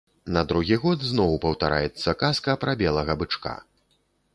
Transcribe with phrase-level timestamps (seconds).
[0.37, 3.59] На другі год зноў паўтараецца казка пра белага бычка.